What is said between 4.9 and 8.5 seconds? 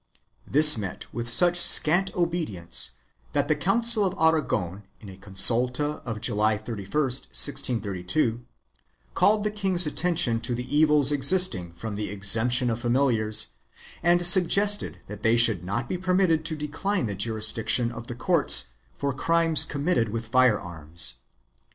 in a consulta of July 31, 1632,